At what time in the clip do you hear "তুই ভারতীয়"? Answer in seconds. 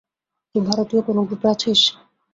0.49-1.01